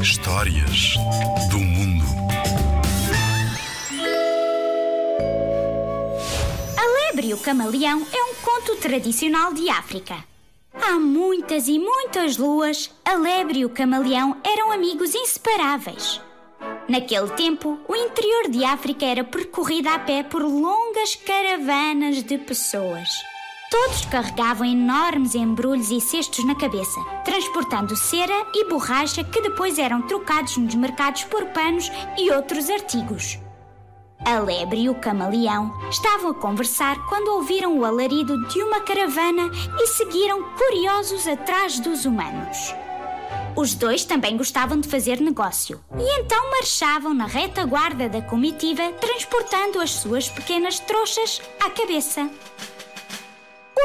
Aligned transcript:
Histórias 0.00 0.94
do 1.50 1.58
mundo. 1.58 2.04
A 6.76 6.86
Lebre 6.86 7.28
e 7.28 7.34
o 7.34 7.38
Camaleão 7.38 8.06
é 8.10 8.22
um 8.24 8.34
conto 8.36 8.76
tradicional 8.76 9.52
de 9.52 9.68
África. 9.68 10.24
Há 10.72 10.98
muitas 10.98 11.68
e 11.68 11.78
muitas 11.78 12.38
luas, 12.38 12.90
a 13.04 13.16
lebre 13.16 13.58
e 13.60 13.64
o 13.66 13.70
camaleão 13.70 14.38
eram 14.42 14.72
amigos 14.72 15.14
inseparáveis. 15.14 16.20
Naquele 16.88 17.28
tempo, 17.30 17.78
o 17.86 17.94
interior 17.94 18.48
de 18.48 18.64
África 18.64 19.04
era 19.04 19.24
percorrido 19.24 19.90
a 19.90 19.98
pé 19.98 20.22
por 20.22 20.42
longas 20.42 21.16
caravanas 21.16 22.22
de 22.22 22.38
pessoas. 22.38 23.10
Todos 23.70 24.06
carregavam 24.06 24.66
enormes 24.66 25.34
embrulhos 25.34 25.90
e 25.90 26.00
cestos 26.00 26.42
na 26.44 26.54
cabeça, 26.54 26.98
transportando 27.22 27.94
cera 27.94 28.46
e 28.54 28.66
borracha 28.68 29.22
que 29.22 29.42
depois 29.42 29.78
eram 29.78 30.00
trocados 30.02 30.56
nos 30.56 30.74
mercados 30.74 31.24
por 31.24 31.44
panos 31.46 31.90
e 32.16 32.30
outros 32.30 32.70
artigos. 32.70 33.38
A 34.24 34.38
lebre 34.38 34.80
e 34.80 34.88
o 34.88 34.94
camaleão 34.94 35.72
estavam 35.90 36.30
a 36.30 36.34
conversar 36.34 36.96
quando 37.08 37.28
ouviram 37.28 37.78
o 37.78 37.84
alarido 37.84 38.48
de 38.48 38.62
uma 38.62 38.80
caravana 38.80 39.50
e 39.78 39.86
seguiram 39.86 40.42
curiosos 40.56 41.28
atrás 41.28 41.78
dos 41.78 42.06
humanos. 42.06 42.74
Os 43.54 43.74
dois 43.74 44.04
também 44.04 44.36
gostavam 44.36 44.80
de 44.80 44.88
fazer 44.88 45.20
negócio 45.20 45.84
e 45.98 46.20
então 46.20 46.50
marchavam 46.50 47.12
na 47.12 47.26
retaguarda 47.26 48.08
da 48.08 48.22
comitiva, 48.22 48.92
transportando 48.92 49.80
as 49.80 49.90
suas 49.90 50.28
pequenas 50.28 50.80
trouxas 50.80 51.42
à 51.60 51.68
cabeça. 51.68 52.30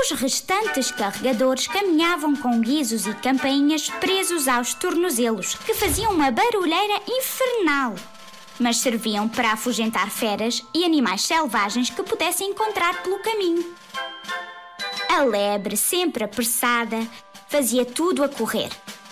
Os 0.02 0.12
restantes 0.12 0.92
carregadores 0.92 1.68
caminhavam 1.68 2.36
com 2.36 2.60
guizos 2.60 3.06
e 3.06 3.14
campainhas 3.14 3.90
presos 3.90 4.48
aos 4.48 4.74
tornozelos, 4.74 5.56
que 5.56 5.74
faziam 5.74 6.12
uma 6.12 6.32
barulheira 6.32 7.00
infernal. 7.08 7.94
Mas 8.60 8.78
serviam 8.78 9.30
para 9.30 9.54
afugentar 9.54 10.10
feras 10.10 10.66
e 10.74 10.84
animais 10.84 11.22
selvagens 11.22 11.90
que 11.90 12.02
pudessem 12.02 12.50
encontrar 12.50 13.04
pelo 13.04 13.20
caminho. 13.20 13.74
A 15.10 15.22
lebre, 15.22 15.78
sempre 15.78 16.24
apressada, 16.24 17.08
fazia 17.48 17.86
tudo 17.86 18.24
a 18.24 18.30
correr. 18.30 18.70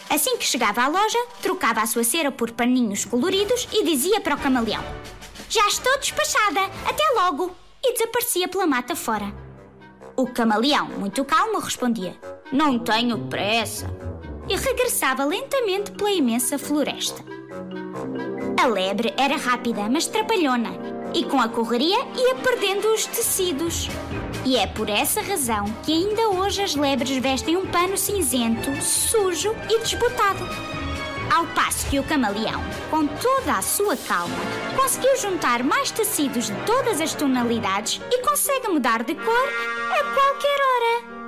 Assim 0.09 0.35
que 0.35 0.45
chegava 0.45 0.81
à 0.81 0.87
loja, 0.87 1.19
trocava 1.41 1.81
a 1.81 1.87
sua 1.87 2.03
cera 2.03 2.31
por 2.31 2.51
paninhos 2.51 3.05
coloridos 3.05 3.67
e 3.71 3.85
dizia 3.85 4.19
para 4.19 4.35
o 4.35 4.39
camaleão: 4.39 4.83
Já 5.47 5.65
estou 5.67 5.97
despachada, 5.99 6.61
até 6.85 7.03
logo! 7.15 7.55
E 7.83 7.93
desaparecia 7.93 8.47
pela 8.47 8.67
mata 8.67 8.95
fora. 8.95 9.50
O 10.15 10.27
camaleão, 10.27 10.87
muito 10.97 11.23
calmo, 11.23 11.59
respondia: 11.59 12.15
Não 12.51 12.77
tenho 12.77 13.17
pressa. 13.27 13.87
E 14.49 14.55
regressava 14.55 15.23
lentamente 15.23 15.91
pela 15.91 16.11
imensa 16.11 16.57
floresta. 16.57 17.23
A 18.61 18.65
lebre 18.67 19.13
era 19.17 19.37
rápida, 19.37 19.87
mas 19.89 20.07
trapalhona, 20.07 20.71
e 21.13 21.23
com 21.23 21.39
a 21.39 21.47
correria 21.47 21.97
ia 22.15 22.35
perdendo 22.35 22.93
os 22.93 23.05
tecidos. 23.05 23.87
E 24.45 24.57
é 24.57 24.67
por 24.67 24.89
essa 24.89 25.21
razão 25.21 25.65
que 25.83 25.93
ainda 25.93 26.29
hoje 26.29 26.61
as 26.61 26.75
lebres 26.75 27.15
vestem 27.17 27.55
um 27.55 27.65
pano 27.67 27.97
cinzento, 27.97 28.69
sujo 28.81 29.55
e 29.69 29.79
desbotado. 29.79 30.45
Ao 31.33 31.47
passo 31.47 31.89
que 31.89 31.97
o 31.97 32.03
camaleão, 32.03 32.61
com 32.89 33.07
toda 33.07 33.53
a 33.57 33.61
sua 33.61 33.95
calma, 33.95 34.35
conseguiu 34.75 35.15
juntar 35.15 35.63
mais 35.63 35.89
tecidos 35.89 36.47
de 36.47 36.55
todas 36.65 36.99
as 36.99 37.13
tonalidades 37.13 38.01
e 38.11 38.21
consegue 38.21 38.67
mudar 38.67 39.01
de 39.01 39.15
cor 39.15 39.49
a 39.97 40.03
qualquer 40.13 40.59
hora. 40.59 41.20